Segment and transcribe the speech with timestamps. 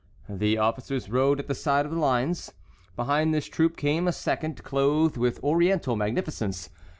[0.27, 2.53] The officers rode at the side of the lines.
[2.95, 6.71] Behind this troop came a second, clothed with Oriental magnificence.